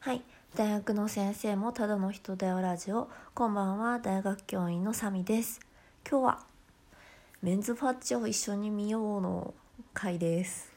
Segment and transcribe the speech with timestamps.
[0.00, 0.22] はい。
[0.54, 3.98] 大学の先生もただの人だよラジオこんばんは。
[3.98, 5.58] 大学教員のサミです。
[6.08, 6.44] 今日は
[7.42, 9.54] メンズファッチを一緒に見ようの
[9.94, 10.72] 回です。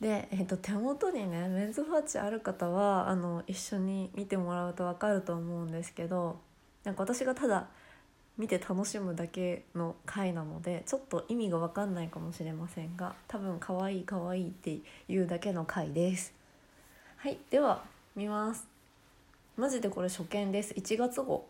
[0.00, 6.38] で、えっと、手元にねメンズファッチある方はあの一緒に見てもらうと分かると思うんですけど
[6.84, 7.66] なんか私がただ
[8.38, 14.78] 見て楽しむだけの回なのでちょっと意味が分かんないかもしれませんが多分可愛い可愛いって
[15.08, 16.38] いうだけの回です。
[17.22, 17.84] はいでは
[18.16, 18.66] 見ます。
[19.54, 20.72] マジでこれ初見です。
[20.72, 21.46] 1月号。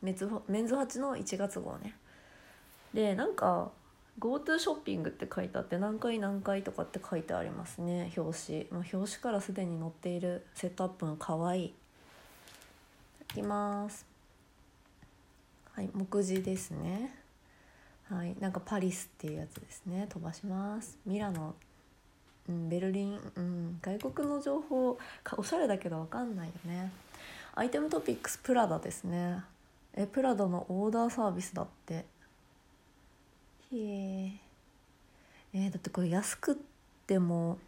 [0.00, 1.94] メンズメンズ8の1月号ね。
[2.94, 3.70] でなんか
[4.18, 8.14] GoTo ショッピングって書いてあって何回何回とかって書いてありますね。
[8.16, 8.58] 表紙。
[8.70, 11.66] もう表紙からすでに載っているセットアップが可愛い。
[11.66, 11.74] い
[13.34, 14.06] きます。
[15.72, 17.14] はい目次ですね。
[18.08, 20.06] はいなんかパリスっていうやつですね。
[20.08, 20.96] 飛ばします。
[21.04, 21.54] ミラノ。
[22.48, 24.98] うん、ベルリン、うん、外国の情報
[25.36, 26.92] おしゃれだけど分かんないよね。
[27.54, 29.42] アイテムトピックスプラダですね。
[29.94, 31.94] えプラダのオーダーサービスだって。
[31.94, 32.04] へ
[33.72, 34.32] え。
[35.54, 36.54] えー、だってこれ安くっ
[37.06, 37.58] ても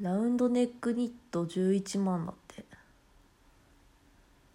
[0.00, 2.64] ラウンドネックニット11万だって。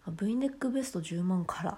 [0.08, 1.78] あ V ネックベスト10万から。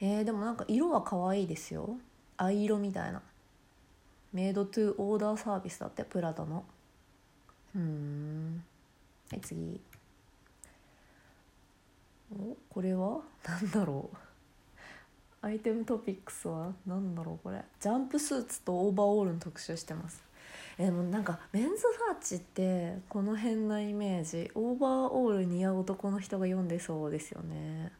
[0.00, 1.98] えー、でもなんか色は可愛いですよ。
[2.38, 3.20] 藍色みたいな。
[4.32, 6.64] メイドトゥオーダーサービスだってプラダの。
[7.74, 8.62] うん。
[9.30, 9.80] はい次。
[12.32, 13.20] おこれは？
[13.44, 14.16] 何だろう。
[15.42, 17.64] アイテムトピックスは何だろうこれ。
[17.80, 20.22] ジャンプスーツとオーバーオールの特集してます。
[20.78, 24.50] えでもなんかメンズファーチってこの辺なイメージ。
[24.54, 27.92] オーバーオール似合う男の人が読んでそうですよね。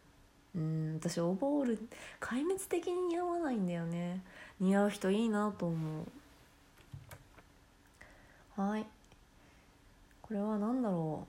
[0.54, 1.78] うん私オーバーオール
[2.20, 4.22] 壊滅的に似合わないんだよね。
[4.60, 6.06] 似合う人いいなと思う
[8.56, 8.86] はい。
[10.22, 11.26] これは何だろ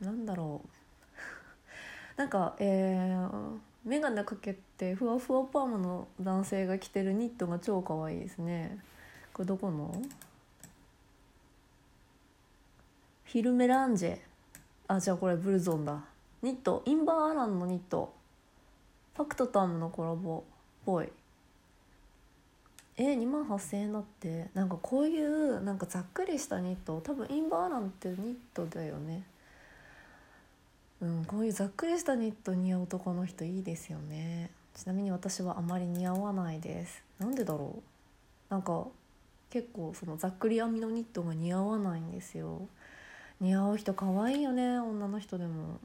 [0.00, 0.04] う。
[0.04, 2.18] 何だろう。
[2.18, 8.78] なん かえー、眼鏡かけてふわふわパーマの男性が着てるニットが超可愛いですね。
[9.32, 9.90] これどこの？
[13.24, 14.18] フィルメランジェ。
[14.88, 16.04] あじゃあこれブルゾンだ。
[16.42, 18.12] ニットインバーアランのニット。
[19.14, 20.42] ファクトタムのコラボっ
[20.84, 21.12] ぽい。
[23.02, 24.50] え2万8,000円だって。
[24.52, 29.24] なんかこういうなんかざっくりしたニット多分インバーランってニットだよね。
[31.00, 34.50] うんこういうざっくりしたニット似合う男の人いいですよね。
[34.74, 37.02] ちなみに私はあまり似合わないです。
[37.18, 37.82] なんでだろう？
[38.52, 38.86] なんか
[39.48, 42.68] 結構そのざっくり編みのニットが似合わないんですよ。
[43.40, 45.78] 似合う人可愛いよね女の人でも。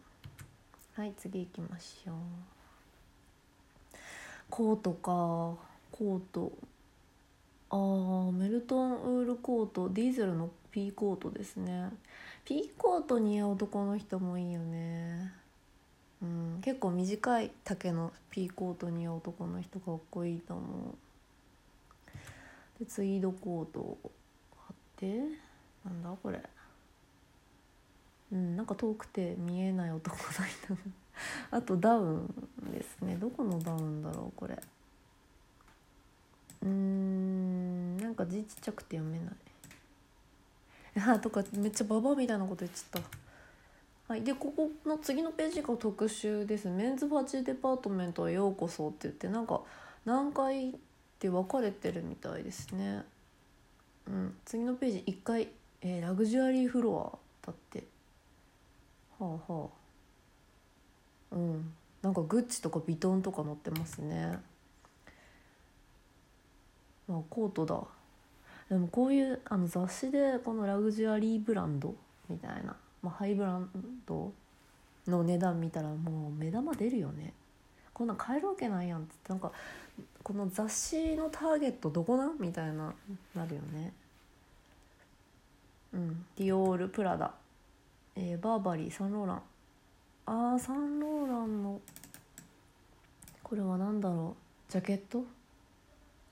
[0.96, 2.16] はい次行きましょう。
[4.50, 5.58] コートか。
[5.92, 6.52] コート。
[7.70, 11.90] あーメルトンウールコートディーゼルのピーコートですね。
[12.44, 15.32] ピーコート似合う男の人もいいよね。
[16.22, 20.96] うん結構短い丈のピーコート似合う男の人かっこいいと思う。
[22.80, 23.98] でツイードコートを
[24.68, 25.20] 貼って
[25.84, 26.42] なんだこれ。
[28.32, 30.78] うんなんか遠くて見えない男の人。
[31.52, 33.16] あとダウンですね。
[33.16, 34.62] どこのダウンだろうこれ。
[36.66, 39.36] うんなんか字ちっちゃくて読めない。
[41.08, 44.14] あとかめっちゃババアみたいなこと言っちゃった。
[44.14, 46.68] はいでここの次のページが特集です。
[46.68, 49.62] メンズファチデパートメントへようこそって言ってなんか
[50.06, 50.74] 何回っ
[51.20, 53.04] て分かれてるみたいですね。
[54.08, 55.50] うん次のページ1回、
[55.82, 57.84] えー、ラグジュアリーフロアだって。
[59.20, 59.70] はあは
[61.32, 61.36] あ。
[61.36, 64.40] うんなんかグッチとかビトンとか載ってますね。
[67.08, 67.82] まあ、コートだ。
[68.70, 71.94] でもこういうあの雑誌でこのラグジュアリーブランド
[72.28, 73.70] みたいな、まあ、ハイブラン
[74.08, 74.34] ド
[75.08, 77.34] の値段見たらもう目玉出るよね。
[77.94, 79.52] こんなん買えるわけないやんっつってなんか
[80.24, 82.26] この雑誌のターゲットどこな？
[82.26, 82.94] んみたいな
[83.36, 83.94] なるよね。
[85.94, 86.26] うん。
[86.36, 87.36] ディオールプラダ、
[88.16, 89.42] えー、バーバリーサンローラン。
[90.26, 91.80] あーサンローランの
[93.44, 94.36] これは何だろ
[94.68, 94.72] う？
[94.72, 95.24] ジャケット？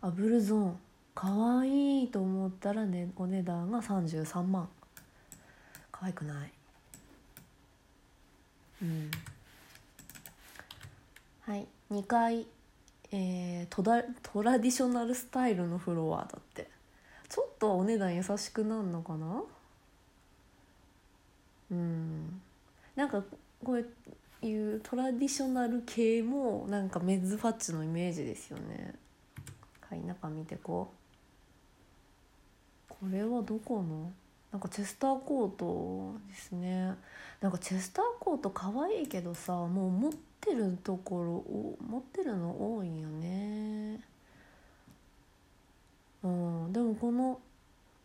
[0.03, 0.79] あブルゾーン。
[1.15, 4.67] かわいいと思ったらねお値段が33万。
[5.91, 6.51] 可愛くない。
[8.81, 9.11] うん。
[11.41, 11.65] はい。
[11.89, 12.45] 2階
[13.11, 16.67] えー、トラトラディショナルスタイルのフロアだって。
[17.29, 19.41] ちょっとお値段優しくなんのかな？
[21.71, 22.41] うん。
[22.95, 23.23] なんか
[23.63, 28.95] こういうトラディショナル系もなんかメンズファッチのイメージですよね。
[29.93, 30.91] はい中見てこ
[32.89, 32.93] う。
[32.93, 34.11] これはどこの？
[34.51, 36.95] なんかチェスターコートですね。
[37.41, 40.11] なんかチェスターコート可愛いけどさもう持っ
[40.41, 43.99] てるところを持ってるの多いよね。
[46.23, 47.39] うんでもこの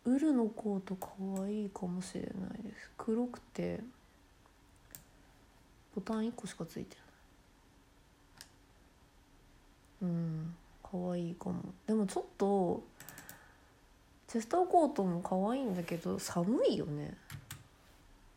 [0.05, 1.09] ウルのコート可
[1.43, 2.91] 愛いかもしれないです。
[2.99, 3.81] 黒くて
[5.95, 6.97] ボタン1個しかついて
[10.03, 10.11] ない。
[10.11, 10.55] うん。
[10.91, 11.63] 可愛いかも。
[11.87, 12.83] でもちょっと
[14.27, 17.17] チェスターコートも可愛いんだけど寒いよね。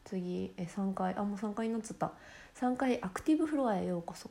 [0.05, 1.15] 次え3階。
[1.15, 2.11] あもう3階になっちゃった。
[2.59, 4.29] 3階アクティブフロアへようこそ。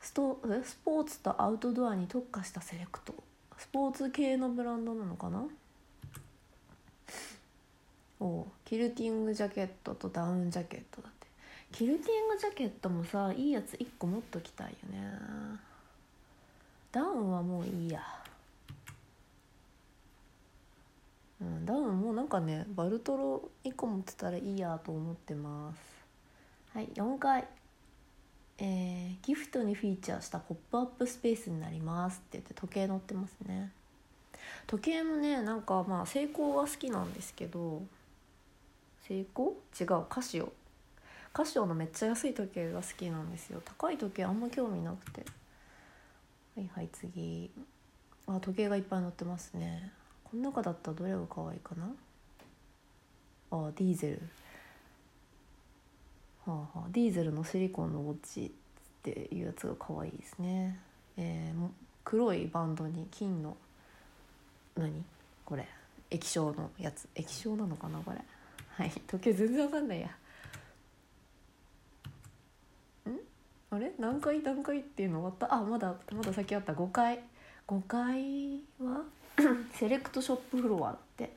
[0.00, 3.14] ストスポーツとアウトドアに特化したセレクト。
[3.58, 5.44] スポーツ系のブランドなのかな？
[8.20, 11.26] おキルティングジャケットとダウンジャケットだって。
[11.72, 15.10] キルティングジャケットもさいいやつ1個持っときたいよね。
[16.96, 18.00] ダウンはもういいや。
[21.42, 25.78] うんダウンもうなんかねバルトロ1個持ってたらいいやと思ってます。
[26.72, 27.46] はい4回。
[28.56, 32.14] えー、ギフトにフィーチャーしたポップアップスペースになります。
[32.14, 33.70] って言って時計載ってますね。
[34.66, 37.82] 時計もねなんかまあセイコーは好きなんですけど
[39.02, 40.50] セイコー違うカシオ
[41.34, 43.60] カシオのめっちゃ安い時計が好きなんですよ。
[43.66, 45.26] 高い時計あんま興味なくて。
[46.56, 47.50] はいはい次。
[48.26, 49.92] あ時計がいっぱい載ってますね。
[50.24, 51.84] この中だったらどれが可愛いかな？
[53.50, 54.22] あディーゼル。
[56.46, 58.50] はあはあ、ディーゼルのシリコンのウォッチっ
[59.02, 60.78] ていうやつが可愛いですね、
[61.16, 61.68] えー、
[62.04, 63.56] 黒いバンドに金の
[64.76, 65.04] 何？
[65.44, 65.68] これ。
[66.10, 67.08] 液晶のやつ。
[67.14, 68.18] 液晶なのかなこれ。
[68.70, 68.90] はい。
[69.06, 70.08] 時計全然わかんないや。
[73.76, 73.92] あれ？
[73.98, 74.42] 何回？
[74.42, 75.54] 何回っていうの終わった？
[75.54, 76.72] あまだまだ先あった。
[76.72, 77.20] 5階
[77.68, 79.02] 5階は？
[79.74, 81.32] セレクトショップフロアって。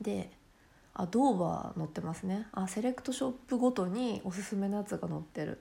[0.00, 0.30] で
[0.92, 2.46] あドーバー載ってますね。
[2.52, 5.58] あセレクトショップごとにおすすめのやつが載ってる。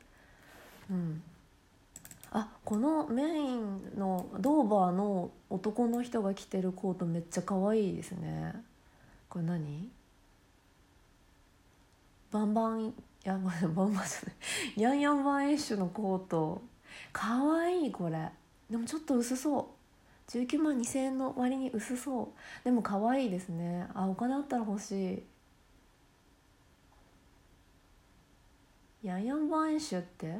[0.92, 1.24] うん。
[2.32, 8.54] あこのメインのドーバーの男の人が着てるコートめっちゃ可愛いですね。
[9.30, 9.90] これ何？
[12.32, 12.94] バンバン
[13.26, 16.62] いやバンバンじゃないヤンヤンバンエッシュのコート。
[17.14, 18.30] 可愛いいこれ。
[18.70, 19.72] でもちょっと薄そ
[20.28, 20.32] う。
[20.32, 22.66] 19万2000円の割に薄そう。
[22.66, 23.88] でも可愛いですね。
[23.94, 25.24] あお金あったら欲しい。
[29.04, 30.38] ヤンヤンバンエッシュって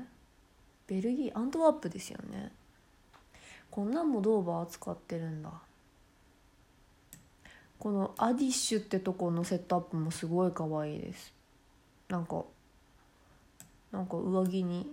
[0.88, 2.52] ベルギーアントワープですよね。
[3.72, 5.52] こんなんもドーバー使ってるんだ。
[7.80, 11.34] このアディッシュってとこのセットアップもすごい可愛いです。
[12.08, 12.44] なんか
[13.94, 14.92] なんか上着に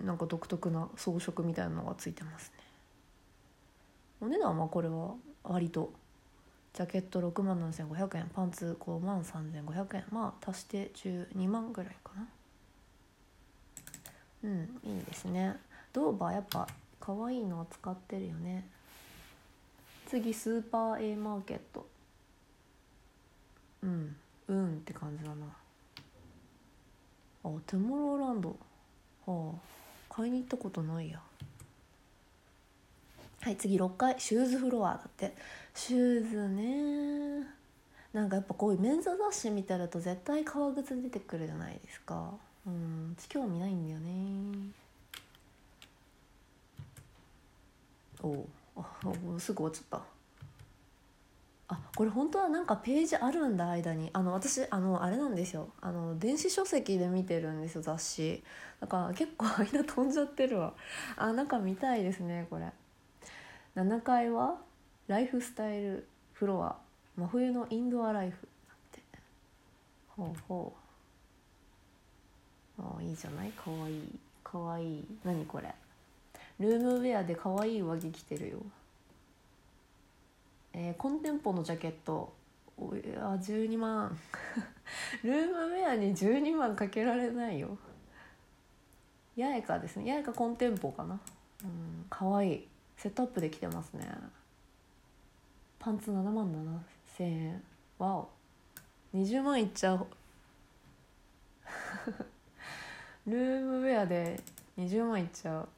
[0.00, 2.64] なんか独特な装飾みたいなのがついてますね。
[4.22, 5.14] お値段はまあこれは
[5.44, 5.92] 割と
[6.72, 12.26] ジャケット6万7500円パンツ5万3500円まあ足して12万ぐらいかな。
[14.44, 15.56] うんいいですね。
[15.92, 16.66] ドーバーやっぱ
[16.98, 18.66] 可愛いのは使ってるよね。
[20.06, 21.86] 次スーパー A マーケット。
[23.82, 24.16] うん
[24.48, 25.61] うんって感じだな。
[27.44, 28.56] あトゥモローランド
[29.26, 30.14] はあ。
[30.14, 31.20] 買いに行ったことないや。
[33.40, 35.34] はい次6階シューズフロアだって。
[35.74, 37.46] シューズね。
[38.12, 42.30] なんかやっぱこういうメンズ雑誌見てると絶対革靴出てくるじゃないですか。
[42.66, 44.70] うん興味ないんだよね。
[48.22, 48.46] お
[49.34, 50.11] おすぐ終わっちゃった。
[51.72, 54.10] あこれ本当はなんかページあるんだ間に。
[54.12, 55.70] あの私あのあれなんですよ。
[55.80, 58.42] あの電子書籍で見てるんですよ雑誌。
[58.80, 60.74] だから結構間飛んじゃってるわ。
[61.16, 62.70] あなんか見たいですねこれ。
[63.74, 64.58] 7階は
[65.08, 66.76] ライフスタイルフロア。
[67.16, 68.36] 真冬のインドアライフ。
[68.36, 68.40] っ
[68.92, 69.00] て。
[70.16, 70.74] ほうほ
[72.78, 72.82] う。
[72.82, 73.50] あいいじゃない？
[73.52, 74.18] かわいい。
[74.44, 75.04] かわいい。
[75.24, 75.74] 何これ？
[76.60, 78.58] ルームウェアでかわいい上着着てるよ。
[80.74, 82.32] えー、コンテンポのジャケット。
[82.76, 84.18] おいや12万。
[85.22, 87.76] ルームウェアに12万かけられないよ。
[89.36, 90.10] 八重かですね。
[90.10, 91.20] 八重かコンテンポかな。
[91.62, 92.54] うんかわい。
[92.54, 94.08] いセットアップできてますね。
[95.78, 96.78] パンツ7万7
[97.16, 97.62] 千円。
[97.98, 98.28] わお。
[99.14, 100.06] 20万いっちゃう。
[103.26, 104.40] ルームウェアで
[104.78, 105.68] 20万いっちゃう、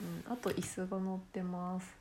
[0.00, 1.96] うん、あと椅子が乗ってます。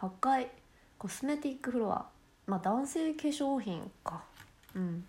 [0.00, 0.50] 8階。
[0.98, 2.06] コスメティックフロア。
[2.46, 4.22] まあ男性化粧品か。
[4.74, 5.04] うん。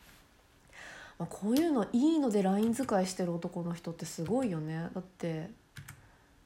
[1.18, 4.90] まあ、こういうのいいので LINE 使いしてる男の人ってすごいよね。
[4.94, 5.50] だって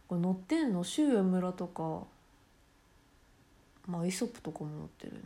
[0.08, 0.84] これ乗ってんの？
[0.84, 2.03] シュウエムラとか。
[3.88, 5.22] まあイソップとかも乗ってるね。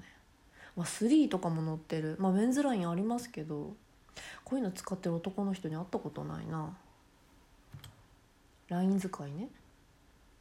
[0.78, 2.16] まあ、3とかも載ってる。
[2.20, 3.76] まあメンズラインありますけど
[4.46, 6.74] こういうの使ってる男の人に会ったことないな。
[8.70, 9.50] LINE 使いね。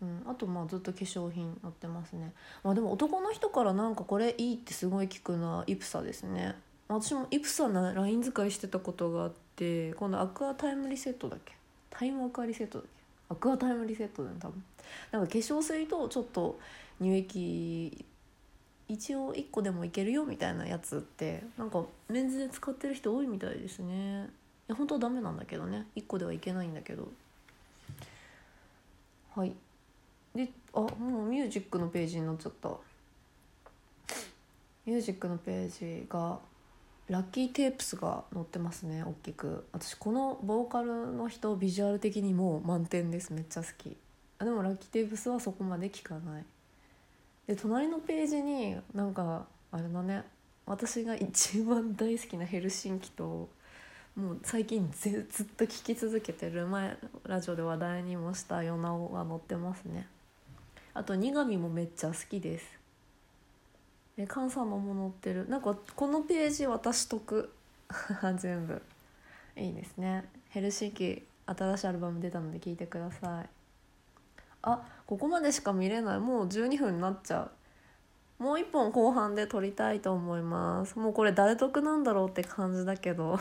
[0.02, 2.32] うん、あとまあずっと化粧品載ってますね。
[2.64, 6.56] まあでも男の人からなんかこれいいってすごい聞くのはイプサですね。
[6.88, 11.54] 私もイプサな LINE 使いしてたことがあって今度アクアタイムリセットだっけ？
[11.88, 12.90] タイムアクアリセットだっけ？
[13.30, 14.64] アクアタイムリセットだよ多分。
[15.12, 16.58] なんか化粧水とちょっと
[17.00, 18.04] 乳液
[18.88, 24.28] 一応1個でもいけるよみたいなやつってなんかメンズで使ってる人多いみたいですね。
[24.68, 25.86] いや本当はダメなんだけどね。
[25.94, 27.08] 1個ではいけないんだけど。
[29.34, 29.54] はい。
[30.34, 32.70] であもうミュージックのページになっちゃった。
[34.84, 36.38] ミュージックのページが
[37.08, 39.66] ラッキーテープスが載ってますね大きく。
[39.72, 43.32] 私このボーカルの人ビジュアル的にもう満点です。
[43.32, 43.96] めっちゃ好き。
[44.38, 46.44] あでもラッキーテープスはそこまで聞かない。
[47.46, 50.24] で隣のページになんかあれだね。
[50.64, 53.48] 私が一番大好きなヘルシンキと
[54.16, 60.06] もう最近ずっと聴き続けてる前ラジオで話題にもしたヨナオが載ってますね。
[60.94, 62.64] あと苦味もめっちゃ好きです。
[64.16, 65.48] え菅さんのも載ってる。
[65.48, 67.50] なんかこのページ私得
[68.38, 68.82] 全部。
[69.56, 70.28] いいですね。
[70.50, 73.48] ヘルシンキ新しいアルバム出たので聴いてください。
[74.62, 76.20] あここまでしか見れない。
[76.20, 77.50] もう12分になっちゃ
[78.38, 78.42] う。
[78.42, 80.98] もう一本後半で撮りたいと思います。
[80.98, 83.38] もうこれ誰得なんだろうって感じだけど。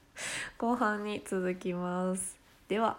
[0.56, 2.38] 後半に続きます。
[2.68, 2.98] では